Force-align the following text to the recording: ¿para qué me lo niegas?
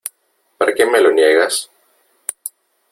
¿para 0.57 0.73
qué 0.73 0.83
me 0.87 0.99
lo 0.99 1.11
niegas? 1.11 1.69